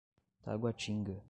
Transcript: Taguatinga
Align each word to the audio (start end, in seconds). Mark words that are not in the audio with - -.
Taguatinga 0.43 1.17